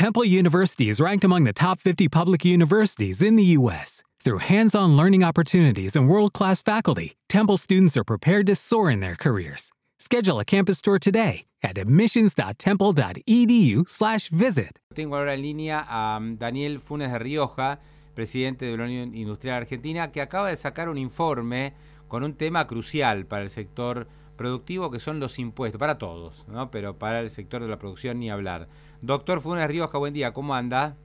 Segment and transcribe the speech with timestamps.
[0.00, 4.02] Temple University is ranked among the top 50 public universities in the U.S.
[4.24, 8.90] Through hands on learning opportunities and world class faculty, Temple students are prepared to soar
[8.90, 9.72] in their careers.
[9.98, 14.78] Schedule a campus tour today at admissions.temple.edu/slash visit.
[14.94, 17.80] Tengo ahora en línea a um, Daniel Funes de Rioja,
[18.14, 21.74] presidente de la Unión Industrial Argentina, que acaba de sacar un informe
[22.08, 24.08] con un tema crucial para el sector
[24.40, 26.70] productivo, que son los impuestos, para todos, ¿no?
[26.70, 28.68] pero para el sector de la producción ni hablar.
[29.02, 30.96] Doctor Funes Rioja, buen día, ¿cómo anda?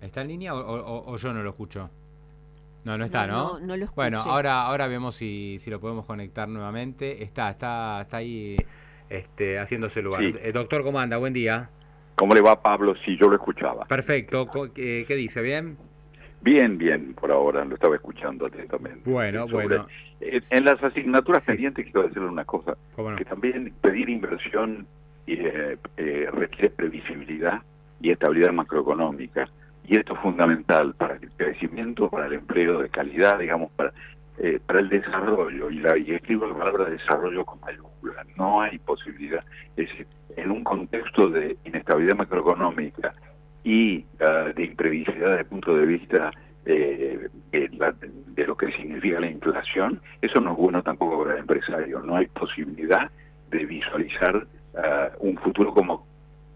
[0.00, 1.90] ¿Está en línea o, yo no lo escucho?
[2.84, 3.58] No, no está, ¿no?
[3.58, 3.96] No, lo escucho.
[3.96, 7.22] Bueno, ahora, ahora vemos si, si lo podemos conectar nuevamente.
[7.22, 8.56] Está, está, está ahí
[9.10, 10.22] este, haciéndose lugar.
[10.22, 11.16] Eh, doctor, ¿cómo anda?
[11.16, 11.70] Buen día.
[12.14, 12.94] ¿Cómo le va, Pablo?
[13.04, 13.84] Sí, yo lo escuchaba.
[13.86, 14.48] Perfecto.
[14.74, 15.40] ¿Qué, dice?
[15.42, 15.76] ¿Bien?
[16.40, 19.10] Bien, bien, por ahora lo estaba escuchando atentamente.
[19.10, 19.86] Bueno, bueno.
[20.20, 22.76] en las asignaturas pendientes quiero decirle una cosa,
[23.16, 24.86] que también pedir inversión
[25.26, 27.60] eh, eh, requiere previsibilidad
[28.00, 29.48] y estabilidad macroeconómica
[29.88, 33.92] y esto es fundamental para el crecimiento, para el empleo de calidad, digamos, para,
[34.36, 35.70] eh, para el desarrollo.
[35.70, 38.24] Y, la, y escribo la palabra desarrollo con mayúscula.
[38.36, 39.42] No hay posibilidad.
[39.76, 43.14] Es decir, en un contexto de inestabilidad macroeconómica
[43.64, 46.30] y uh, de imprevisibilidad desde el punto de vista
[46.64, 52.00] eh, de, lo que significa la inflación, eso no es bueno tampoco para el empresario.
[52.00, 53.10] No hay posibilidad
[53.50, 56.06] de visualizar uh, un futuro como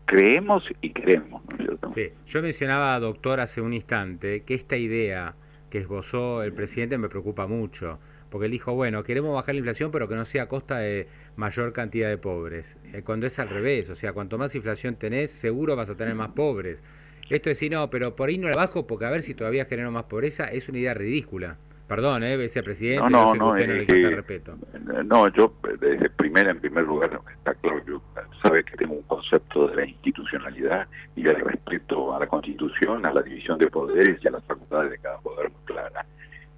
[0.05, 1.43] creemos y queremos.
[1.89, 5.35] Sí, yo mencionaba, doctor, hace un instante que esta idea
[5.71, 7.99] que esbozó el presidente me preocupa mucho,
[8.33, 11.07] porque él dijo, bueno, queremos bajar la inflación, pero que no sea a costa de
[11.37, 15.31] mayor cantidad de pobres, eh, cuando es al revés, o sea, cuanto más inflación tenés,
[15.31, 16.83] seguro vas a tener más pobres.
[17.29, 19.67] Esto de decir, no, pero por ahí no la bajo porque a ver si todavía
[19.67, 21.59] genero más pobreza, es una idea ridícula.
[21.87, 22.39] Perdón, ¿eh?
[22.65, 28.01] presidente, no, no, no, no, yo desde primera, en primer lugar, está claro, yo
[28.43, 33.13] sabe que tengo un concepto de la institucionalidad y del respeto a la Constitución, a
[33.13, 36.07] la división de poderes y a las facultades de cada poder muy clara.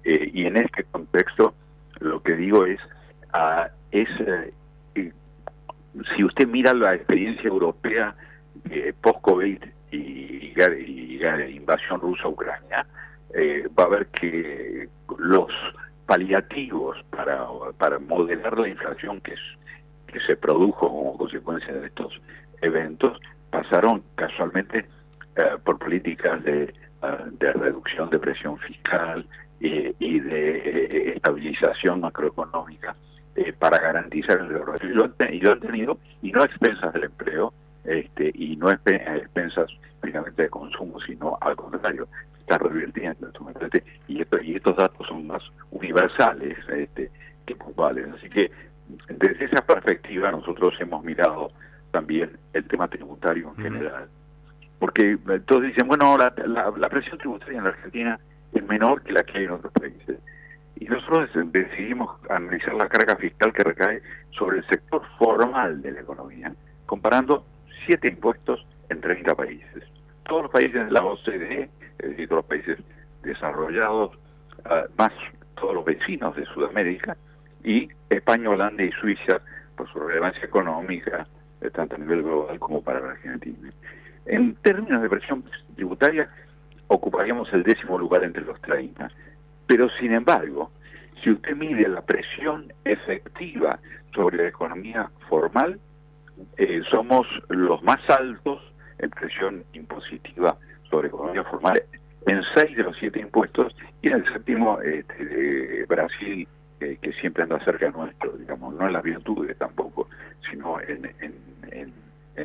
[0.05, 1.55] Eh, y en este contexto,
[1.99, 2.79] lo que digo es,
[3.33, 4.53] uh, es eh,
[6.15, 8.15] si usted mira la experiencia europea
[8.69, 10.55] eh, post-COVID y, y,
[11.55, 12.85] invasión rusa a Ucrania,
[13.33, 15.51] eh, va a ver que los
[16.05, 17.45] paliativos para,
[17.77, 19.35] para modelar la inflación que,
[20.25, 22.21] se produjo como consecuencia de estos
[22.61, 23.19] eventos
[23.49, 24.85] pasaron casualmente
[25.35, 26.73] eh, por políticas de, eh,
[27.31, 29.27] de, reducción de presión fiscal
[29.59, 32.95] y de estabilización macroeconómica
[33.59, 34.79] para garantizar el desarrollo.
[34.83, 38.69] Y lo, y lo han tenido, y no a expensas del empleo, este, y no
[38.69, 39.67] a expensas
[40.01, 42.07] únicamente de consumo, sino al contrario,
[42.39, 43.29] está revirtiendo.
[44.07, 45.41] Y, esto, y estos datos son más
[45.71, 47.11] universales este,
[47.45, 48.07] que puntuales.
[48.15, 48.51] Así que
[49.09, 51.51] desde esa perspectiva nosotros hemos mirado
[51.91, 54.07] también el tema tributario en general.
[54.79, 58.19] Porque eh, todos dicen, bueno, la, la, presión tributaria en la Argentina
[58.55, 60.17] es menor que la que hay en otros países.
[60.77, 64.01] Y nosotros decidimos analizar la carga fiscal que recae
[64.31, 66.53] sobre el sector formal de la economía,
[66.85, 67.45] comparando
[67.85, 69.83] siete impuestos en 30 países.
[70.23, 72.77] Todos los países de la OCDE es decir, todos los países
[73.23, 74.11] desarrollados,
[74.65, 75.11] ah, más
[75.55, 77.15] todos los vecinos de Sudamérica,
[77.63, 79.41] y España, Holanda y Suiza,
[79.75, 81.27] por su relevancia económica,
[81.73, 83.71] tanto a nivel global como para la Argentina.
[84.25, 85.43] En términos de presión
[85.75, 86.29] tributaria,
[86.87, 89.09] ocuparíamos el décimo lugar entre los 30.
[89.67, 90.71] Pero, sin embargo,
[91.23, 93.79] si usted mide la presión efectiva
[94.13, 95.79] sobre la economía formal,
[96.57, 98.61] eh, somos los más altos
[98.99, 100.57] en presión impositiva
[100.89, 101.81] sobre economía formal
[102.27, 106.47] en seis de los siete impuestos y en el séptimo este, de Brasil
[106.79, 110.09] eh, que siempre anda cerca nuestro, digamos, no en las virtudes tampoco,
[110.49, 111.93] sino en, en,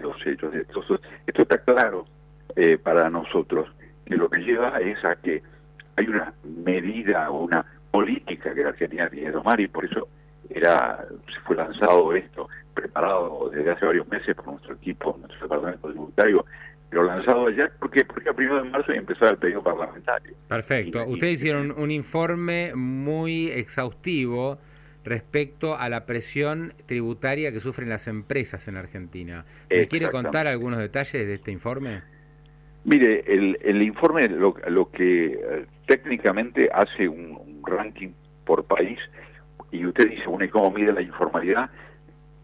[0.02, 0.54] los hechos.
[0.54, 2.06] Entonces, esto está claro
[2.56, 3.68] eh, para nosotros,
[4.04, 5.42] que lo que lleva es a que
[5.96, 10.08] hay una medida o una política que la Argentina tiene que tomar y por eso
[10.48, 15.88] era se fue lanzado esto, preparado desde hace varios meses por nuestro equipo, nuestro departamento
[15.88, 16.44] tributario,
[16.88, 20.34] pero lanzado ya porque porque a primero de marzo y empezar el periodo parlamentario.
[20.48, 21.04] Perfecto.
[21.06, 24.58] Ustedes hicieron un informe muy exhaustivo
[25.04, 29.44] respecto a la presión tributaria que sufren las empresas en Argentina.
[29.70, 32.03] ¿Me quiere contar algunos detalles de este informe?
[32.84, 38.12] Mire, el, el informe lo, lo que eh, técnicamente hace un, ranking
[38.44, 38.98] por país
[39.71, 41.71] y usted dice, bueno, ¿y cómo mide la informalidad?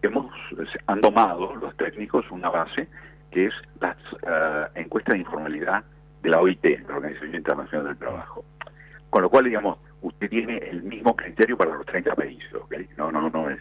[0.02, 0.30] Hemos,
[0.86, 2.86] han tomado los técnicos una base
[3.30, 5.82] que es las uh, encuestas de informalidad
[6.22, 8.44] de la OIT, la Organización Internacional del Trabajo.
[9.10, 12.74] Con lo cual, digamos, usted tiene el mismo criterio para los 30 países, ¿ok?
[12.96, 13.60] No, no, no, es,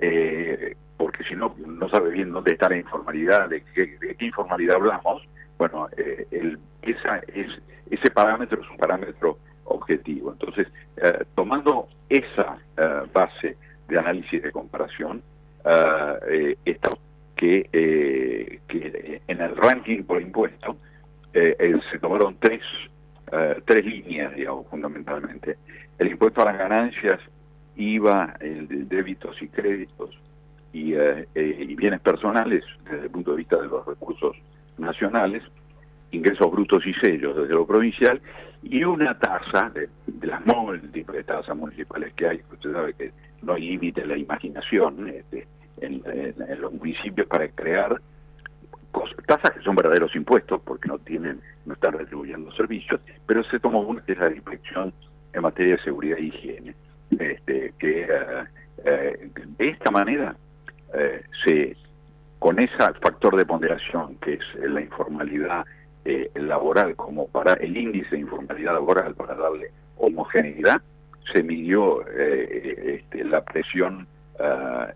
[0.00, 4.76] eh, porque si no, no sabe bien dónde está la informalidad, de qué, qué informalidad
[4.76, 5.22] hablamos,
[5.60, 7.48] bueno, eh, el, esa es,
[7.90, 10.32] ese parámetro es un parámetro objetivo.
[10.32, 10.66] Entonces,
[10.96, 12.58] eh, tomando esa
[13.12, 15.22] base de análisis de comparación,
[16.64, 16.88] está
[17.36, 20.78] que, que en el ranking por impuesto
[21.34, 22.62] se tomaron tres,
[23.66, 25.58] tres líneas, digamos, fundamentalmente.
[25.98, 27.20] El impuesto a las ganancias
[27.76, 30.18] IVA, el de débitos y créditos
[30.72, 34.36] eh, eh, y, bienes personales desde el punto de vista de los recursos
[34.80, 35.42] nacionales,
[36.10, 38.20] ingresos brutos y sellos desde lo provincial,
[38.62, 39.88] y una tasa de,
[40.26, 43.12] las múltiples tasas municipales que hay, usted sabe que
[43.42, 45.46] no hay límite a la imaginación este,
[45.80, 46.02] en,
[46.60, 48.00] los municipios para crear
[49.26, 53.80] tasas que son verdaderos impuestos porque no tienen no están retribuyendo servicios, pero se tomó
[53.80, 54.92] una que es la inspección
[55.32, 56.74] en materia de seguridad e higiene
[57.18, 58.44] este, que eh,
[58.84, 60.36] eh, de esta manera
[60.94, 61.76] eh, se
[62.40, 65.64] con ese factor de ponderación que es la informalidad
[66.34, 70.82] laboral como para el índice de informalidad laboral para darle homogeneidad
[71.32, 74.08] se midió este, la presión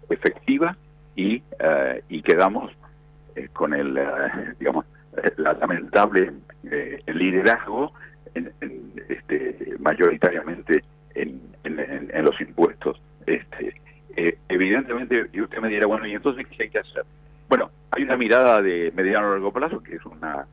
[0.09, 0.77] efectiva
[1.15, 1.43] y,
[2.09, 2.73] y quedamos
[3.53, 4.01] con el
[4.59, 4.87] digamos
[5.37, 6.33] la lamentable
[7.07, 7.93] liderazgo
[8.35, 8.53] en,
[9.09, 10.83] este, mayoritariamente
[11.15, 13.01] en, en, los impuestos.
[13.27, 13.75] Este,
[14.17, 17.05] eh, evidentemente, y usted me dirá, bueno, ¿y entonces qué hay que hacer?
[18.05, 20.47] Una mirada de mediano a largo plazo, que es una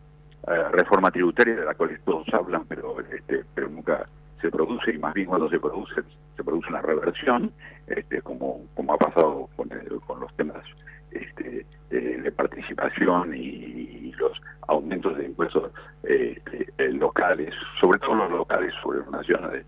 [0.48, 4.08] eh, reforma tributaria de la cual todos hablan, pero, este, pero nunca
[4.42, 6.02] se produce, y más bien cuando se produce,
[6.36, 7.52] se produce una reversión,
[7.88, 9.70] este, como, como ha pasado con,
[10.08, 10.66] con los temas
[11.12, 15.72] este, de participación y, los aumentos de impuestos
[16.04, 19.66] este, locales, sobre todo los locales sobre los nacionales.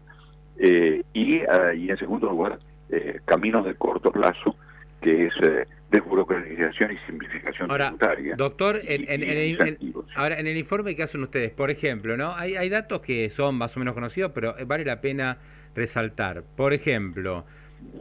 [0.58, 2.60] Eh, y, y en segundo lugar,
[2.90, 4.56] eh, caminos de corto plazo,
[5.02, 7.94] que es eh, desburocratización y simplificación ahora,
[8.36, 12.34] Doctor, en, el, ahora en el informe que hacen ustedes, por ejemplo, ¿no?
[12.34, 15.38] Hay, hay datos que son más o menos conocidos, pero vale la pena
[15.76, 16.44] resaltar.
[16.56, 17.46] Por ejemplo,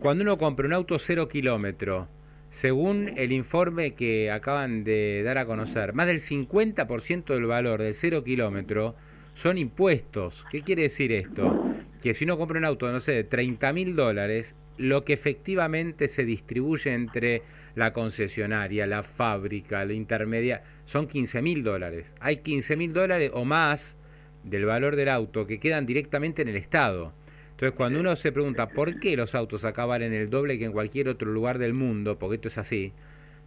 [0.00, 2.08] cuando uno compra un auto cero kilómetro,
[2.48, 7.92] según el informe que acaban de dar a conocer, más del 50% del valor del
[7.92, 8.94] cero kilómetro
[9.34, 10.46] son impuestos.
[10.50, 11.62] ¿Qué quiere decir esto?
[12.00, 16.08] Que si uno compra un auto, no sé, de 30 mil dólares, lo que efectivamente
[16.08, 17.42] se distribuye entre
[17.74, 22.12] la concesionaria, la fábrica, la intermedia, son 15 mil dólares.
[22.20, 23.96] Hay 15 mil dólares o más
[24.44, 27.12] del valor del auto que quedan directamente en el Estado.
[27.52, 30.72] Entonces, cuando uno se pregunta por qué los autos acá valen el doble que en
[30.72, 32.92] cualquier otro lugar del mundo, porque esto es así,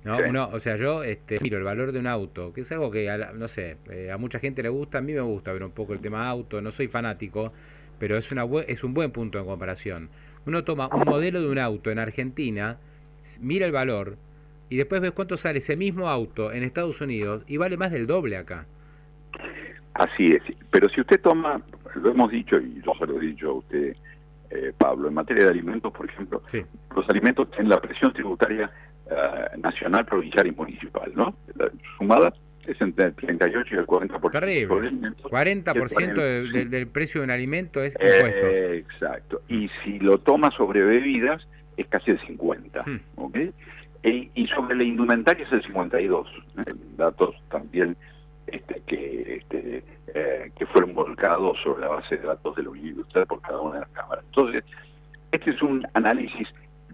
[0.05, 0.17] ¿no?
[0.17, 3.11] Uno, o sea, yo este, miro el valor de un auto, que es algo que,
[3.35, 5.91] no sé, eh, a mucha gente le gusta, a mí me gusta ver un poco
[5.91, 7.51] el tema auto, no soy fanático,
[7.99, 10.09] pero es, una es un buen punto de comparación.
[10.45, 12.77] Uno toma un modelo de un auto en Argentina,
[13.41, 14.17] mira el valor,
[14.69, 18.07] y después ves cuánto sale ese mismo auto en Estados Unidos y vale más del
[18.07, 18.65] doble acá.
[19.93, 21.61] Así es, pero si usted toma,
[21.95, 23.95] lo hemos dicho y yo se lo he dicho a usted,
[24.51, 26.41] eh, Pablo, en materia de alimentos, por ejemplo,
[26.95, 28.69] los alimentos tienen la presión tributaria
[29.09, 31.35] eh, nacional, provincial y municipal, ¿no?
[31.55, 32.33] La sumada
[32.67, 34.31] es entre el 38 y el 40%.
[34.31, 34.91] Terrible.
[35.23, 38.49] 40% del, del, precio de un alimento es impuestos.
[38.53, 39.41] exacto.
[39.47, 41.47] Y si lo toma sobre bebidas,
[41.77, 42.83] es casi el 50.
[42.83, 42.99] Hmm.
[43.15, 43.37] ¿ok?
[44.03, 46.27] E, y sobre la indumentaria es el 52.
[46.57, 46.73] ¿eh?
[46.97, 47.97] Datos también
[48.47, 53.25] este, que este, eh, que fueron volcados sobre la base de datos de la Universidad
[53.25, 54.23] por cada una de las cámaras.
[54.25, 54.63] Entonces,
[55.31, 56.47] este es un análisis,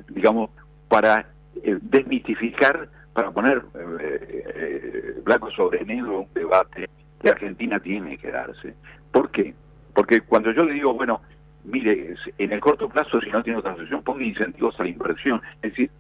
[0.10, 0.50] digamos,
[0.88, 1.28] para
[1.64, 6.90] eh, desmitificar, para poner eh, eh, blanco sobre negro un debate
[7.22, 8.74] que Argentina tiene que darse.
[9.12, 9.54] ¿Por qué?
[9.94, 11.22] Porque cuando yo le digo, bueno,
[11.66, 15.42] mire, en el corto plazo, si no tiene otra solución, ponga incentivos a la inversión.
[15.62, 15.92] Es decir,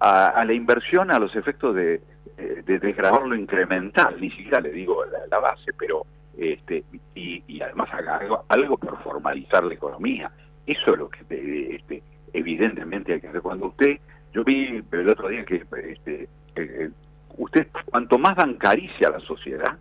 [0.00, 2.00] a, la inversión a los efectos de,
[2.36, 7.88] de desgravar lo incremental, ni siquiera le digo la, base, pero este y, y además
[7.92, 10.30] haga algo, algo por formalizar la economía.
[10.66, 12.02] Eso es lo que este,
[12.32, 13.42] evidentemente hay que hacer.
[13.42, 13.98] Cuando usted
[14.38, 16.90] yo vi el otro día que este, eh,
[17.38, 19.76] usted, cuanto más bancaricia la sociedad,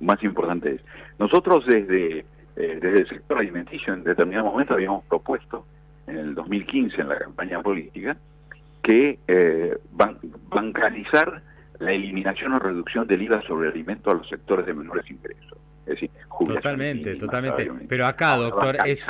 [0.00, 0.80] más importante es.
[1.20, 2.24] Nosotros desde, eh,
[2.56, 5.64] desde el sector alimenticio en determinado momento habíamos propuesto,
[6.08, 8.16] en el 2015 en la campaña política,
[8.82, 9.78] que eh,
[10.48, 11.40] bancarizar
[11.78, 15.58] la eliminación o reducción del IVA sobre alimentos a los sectores de menores ingresos.
[15.86, 16.10] Es decir,
[16.48, 17.70] totalmente, totalmente.
[17.88, 19.06] Pero acá, doctor, es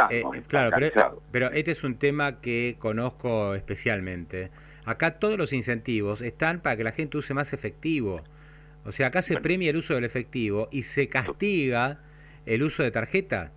[0.48, 4.50] claro, pero, pero, este es un tema que conozco especialmente.
[4.84, 8.22] Acá todos los incentivos están para que la gente use más efectivo.
[8.84, 12.00] O sea, acá se premia el uso del efectivo y se castiga
[12.46, 13.52] el uso de tarjeta.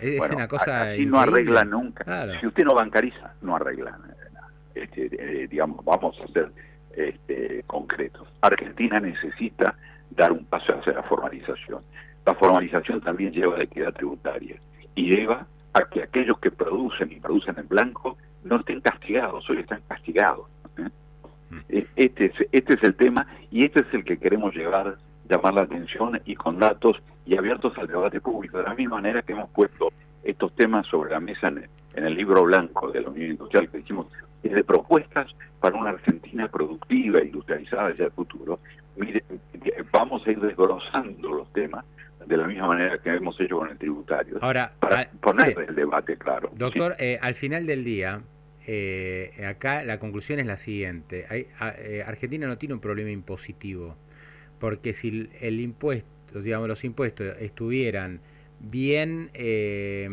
[0.00, 0.90] Es una cosa.
[0.90, 2.04] Así no arregla nunca.
[2.40, 4.48] Si usted no bancariza, no arregla nada.
[4.74, 6.52] este, eh, digamos, vamos a ser
[6.94, 8.28] este, concretos.
[8.40, 9.74] Argentina necesita
[10.10, 11.82] dar un paso hacia la formalización.
[12.26, 14.56] La formalización también lleva a la equidad tributaria
[14.94, 19.58] y lleva a que aquellos que producen y producen en blanco no estén castigados, hoy
[19.58, 20.46] están castigados.
[21.68, 24.96] E, este es, este es el tema y este es el que queremos llevar,
[25.28, 26.96] llamar la atención y con datos
[27.26, 31.10] y abiertos al debate público, de la misma manera que hemos puesto estos temas sobre
[31.10, 34.06] la mesa en, el libro blanco de la Unión Industrial que dijimos,
[34.42, 35.26] de propuestas
[35.60, 38.60] para una Argentina productiva, industrializada hacia el futuro.
[38.96, 39.24] Mire,
[39.92, 41.84] vamos a ir desglosando los temas
[42.24, 44.38] de la misma manera que hemos hecho con el tributario.
[44.40, 46.50] Ahora, para poner el debate claro.
[46.54, 48.20] Doctor, eh, al final del día,
[48.70, 51.24] eh, acá la conclusión es la siguiente.
[51.30, 51.46] Hay,
[51.78, 53.96] eh, Argentina no tiene un problema impositivo,
[54.60, 58.20] porque si el impuesto, digamos, los impuestos estuvieran
[58.60, 60.06] bien eh,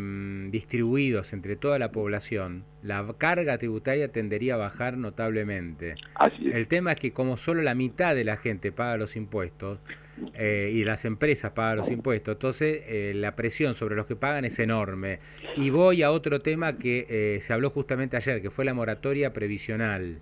[0.51, 5.95] distribuidos entre toda la población, la carga tributaria tendería a bajar notablemente.
[6.41, 9.79] El tema es que como solo la mitad de la gente paga los impuestos
[10.33, 14.45] eh, y las empresas pagan los impuestos, entonces eh, la presión sobre los que pagan
[14.45, 15.19] es enorme.
[15.57, 20.19] Y voy a otro tema que se habló justamente ayer, que fue la moratoria previsional.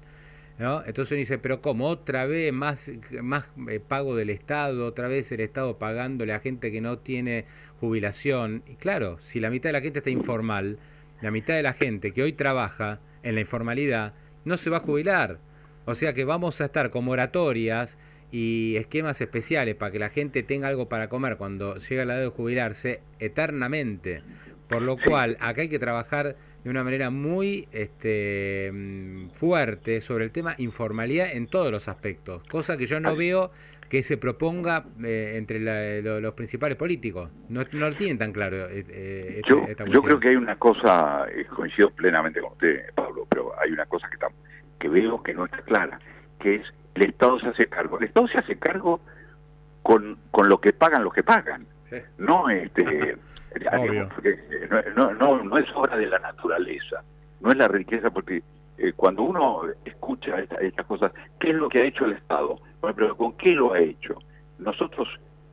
[0.59, 0.83] ¿No?
[0.85, 1.87] Entonces uno dice, pero ¿cómo?
[1.87, 6.71] Otra vez más, más eh, pago del Estado, otra vez el Estado pagándole a gente
[6.71, 7.45] que no tiene
[7.79, 8.63] jubilación.
[8.67, 10.77] Y claro, si la mitad de la gente está informal,
[11.21, 14.13] la mitad de la gente que hoy trabaja en la informalidad
[14.45, 15.39] no se va a jubilar.
[15.85, 17.97] O sea que vamos a estar con moratorias
[18.33, 22.23] y esquemas especiales para que la gente tenga algo para comer cuando llega la edad
[22.23, 24.23] de jubilarse eternamente.
[24.67, 30.25] Por lo cual, acá hay que trabajar de una manera muy este, mm, fuerte sobre
[30.25, 33.51] el tema informalidad en todos los aspectos, cosa que yo no veo
[33.87, 37.29] que se proponga eh, entre los principales políticos.
[37.49, 38.67] No, no, lo tienen tan claro.
[38.67, 43.27] Eh, eh yo, yo creo que hay una cosa, eh, coincido plenamente con usted, Pablo,
[43.29, 44.17] pero hay una cosa que,
[44.79, 45.99] que veo que no está clara,
[46.39, 46.63] que es
[46.95, 47.97] el Estado se hace cargo.
[47.99, 48.99] El Estado se hace cargo
[49.81, 51.65] con, con lo que pagan los que pagan.
[52.17, 53.17] No este
[53.55, 57.03] Eh, no, no, no, es obra de la naturaleza,
[57.41, 58.41] no es la riqueza, porque
[58.77, 62.59] eh, cuando uno escucha estas cosas, ¿qué es lo que ha hecho el Estado?
[62.95, 64.17] pero ¿con qué lo ha hecho?
[64.59, 65.07] Nosotros,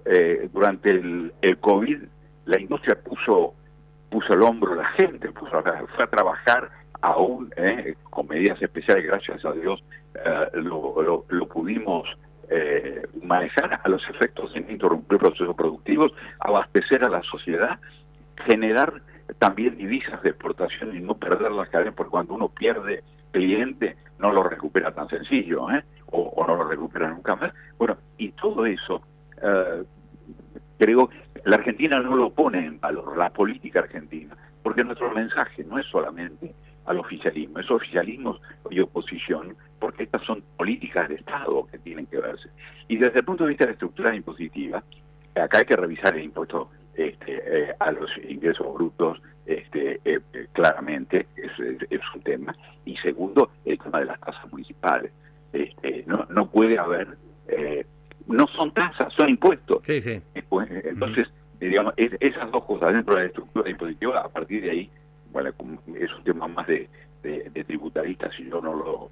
[0.04, 1.98] eh, durante el, el COVID,
[2.46, 3.54] la industria puso
[4.10, 5.62] puso el hombro a la gente, puso
[5.94, 6.68] fue a trabajar
[7.00, 7.52] aún
[8.10, 9.82] con medidas especiales, gracias a Dios,
[10.54, 12.08] lo, lo, pudimos
[12.48, 17.78] eh, manejar a los efectos sin interrumpir procesos productivos, abastecer a la sociedad,
[18.46, 19.02] generar
[19.38, 24.32] también divisas de exportación y no perder las cadenas, porque cuando uno pierde cliente no
[24.32, 25.84] lo recupera tan sencillo, ¿eh?
[26.06, 27.52] o, no lo recupera nunca más.
[27.78, 29.02] Bueno, y todo eso,
[29.42, 29.84] eh,
[30.78, 31.08] creo,
[31.44, 35.86] la Argentina no lo pone en valor, la política argentina, porque nuestro mensaje no es
[35.86, 36.54] solamente
[36.86, 38.38] al oficialismo, es oficialismo
[38.70, 42.48] y oposición, porque estas son políticas de Estado que tienen que verse.
[42.88, 44.82] Y desde el punto de vista de la estructura impositiva,
[45.34, 50.46] acá hay que revisar el impuesto este, eh, a los ingresos brutos este, eh, eh,
[50.52, 51.50] claramente, es,
[51.88, 52.54] es, un tema.
[52.84, 55.12] Y segundo, el tema de las tasas municipales.
[55.52, 57.16] Este, no, no puede haber,
[58.26, 59.80] no son tasas, son impuestos.
[59.84, 60.20] Sí, sí.
[60.34, 64.90] Entonces, digamos, esas dos cosas dentro de la estructura impositiva, a partir de ahí,
[65.32, 65.50] bueno,
[65.98, 66.88] es un tema más de,
[67.22, 69.10] de, de tributaristas y yo no lo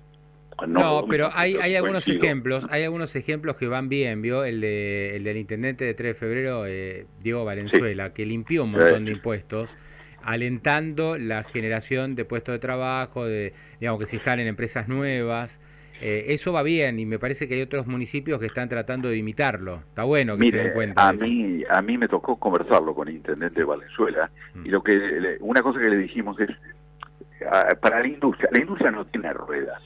[0.67, 5.15] no, pero hay, hay algunos ejemplos, hay algunos ejemplos que van bien, vio el, de,
[5.17, 9.13] el del intendente de 3 de febrero, eh, Diego Valenzuela, que limpió un montón de
[9.13, 9.77] impuestos,
[10.23, 15.61] alentando la generación de puestos de trabajo, de digamos que se instalen empresas nuevas.
[16.01, 19.17] Eh, eso va bien y me parece que hay otros municipios que están tratando de
[19.17, 19.83] imitarlo.
[19.89, 21.09] Está bueno que se den cuenta.
[21.09, 24.67] A mí, a mí me tocó conversarlo con el intendente de Valenzuela mm.
[24.67, 26.51] y lo que una cosa que le dijimos es
[27.81, 29.81] para la industria, la industria no tiene ruedas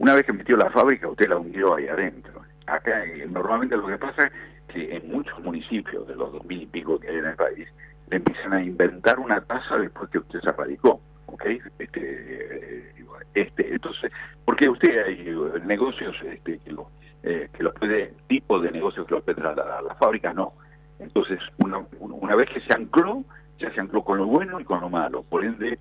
[0.00, 2.40] una vez que metió la fábrica, usted la hundió ahí adentro.
[2.66, 4.32] Acá eh, normalmente lo que pasa es
[4.72, 7.68] que en muchos municipios de los dos mil y pico que hay en el país,
[8.08, 11.02] le empiezan a inventar una tasa después que usted se radicó.
[11.32, 11.44] ¿Ok?
[11.78, 12.94] Este,
[13.34, 14.12] este, entonces,
[14.44, 16.90] porque usted hay eh, negocios este, que, lo,
[17.22, 20.52] eh, que los puede, tipo de negocios que los puede las fábricas no.
[20.98, 23.24] Entonces, una, una vez que se ancló,
[23.58, 25.22] ya se ancló con lo bueno y con lo malo.
[25.22, 25.78] Por ende,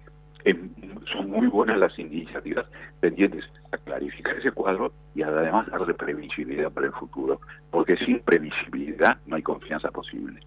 [1.12, 2.66] son muy buenas las iniciativas
[3.00, 7.42] pendientes a clarificar ese cuadro y además darle previsibilidad para el futuro,
[7.72, 10.40] porque sin previsibilidad no hay confianza posible.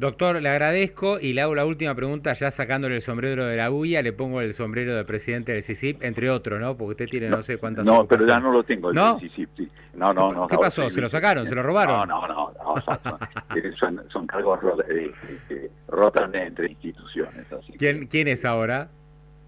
[0.00, 3.70] Doctor, le agradezco y le hago la última pregunta, ya sacándole el sombrero de la
[3.70, 6.74] UIA, le pongo el sombrero de presidente del CICIP, entre otros, ¿no?
[6.74, 7.84] Porque usted tiene no, sé cuántas...
[7.84, 9.20] No, pero ya no lo tengo, el ¿No?
[9.20, 9.68] CICIP, sí.
[9.92, 10.46] No, no, no.
[10.46, 10.88] ¿Qué pasó?
[10.88, 11.46] ¿Se lo sacaron?
[11.46, 12.08] ¿Se lo robaron?
[12.08, 12.74] No, no, no.
[13.78, 15.12] son, son, cargos eh,
[15.50, 17.44] eh, rotan entre instituciones.
[17.76, 18.88] ¿Quién, ¿Quién es ahora?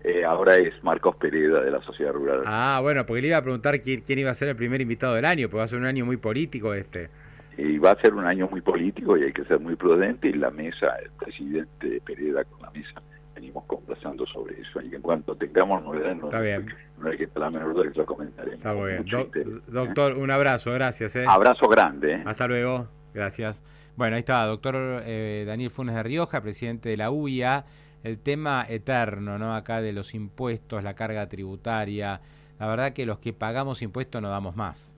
[0.04, 2.42] Eh, Eh, ahora es Marcos Pereda de la Sociedad Rural.
[2.44, 5.14] Ah, bueno, porque le iba a preguntar quién, quién iba a ser el primer invitado
[5.14, 7.08] del año, porque va a ser un año muy político este.
[7.56, 10.32] Y va a ser un año muy político y hay que ser muy prudente y
[10.32, 13.02] la mesa, el presidente Pereda con la mesa,
[13.34, 17.50] venimos conversando sobre eso y en cuanto tengamos novedades no, no hay que estar la
[17.50, 18.58] menor duda que lo comentaremos.
[18.58, 19.62] Está muy bien.
[19.66, 21.16] doctor, un abrazo, gracias.
[21.16, 21.24] ¿eh?
[21.28, 22.14] Abrazo grande.
[22.14, 22.22] ¿eh?
[22.24, 23.62] Hasta luego, gracias.
[23.96, 27.66] Bueno, ahí está, doctor eh, Daniel Funes de Rioja, presidente de la UIA.
[28.02, 29.54] El tema eterno, ¿no?
[29.54, 32.20] Acá de los impuestos, la carga tributaria.
[32.58, 34.90] La verdad que los que pagamos impuestos no damos más.